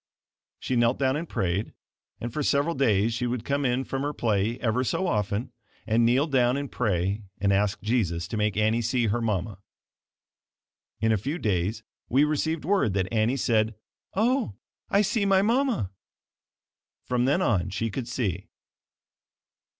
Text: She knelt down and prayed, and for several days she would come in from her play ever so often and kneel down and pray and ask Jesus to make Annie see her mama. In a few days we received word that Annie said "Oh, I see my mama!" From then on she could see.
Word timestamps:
She 0.59 0.75
knelt 0.75 0.97
down 0.97 1.15
and 1.15 1.29
prayed, 1.29 1.73
and 2.19 2.33
for 2.33 2.41
several 2.41 2.73
days 2.73 3.13
she 3.13 3.27
would 3.27 3.45
come 3.45 3.63
in 3.63 3.83
from 3.83 4.01
her 4.01 4.13
play 4.13 4.57
ever 4.57 4.83
so 4.83 5.05
often 5.05 5.51
and 5.85 6.03
kneel 6.03 6.25
down 6.25 6.57
and 6.57 6.71
pray 6.71 7.21
and 7.39 7.53
ask 7.53 7.79
Jesus 7.83 8.27
to 8.29 8.35
make 8.35 8.57
Annie 8.57 8.81
see 8.81 9.05
her 9.05 9.21
mama. 9.21 9.59
In 11.01 11.11
a 11.11 11.17
few 11.17 11.37
days 11.37 11.83
we 12.09 12.23
received 12.23 12.65
word 12.65 12.93
that 12.95 13.13
Annie 13.13 13.37
said 13.37 13.75
"Oh, 14.15 14.55
I 14.89 15.03
see 15.03 15.23
my 15.23 15.43
mama!" 15.43 15.91
From 17.05 17.25
then 17.25 17.43
on 17.43 17.69
she 17.69 17.91
could 17.91 18.07
see. 18.07 18.47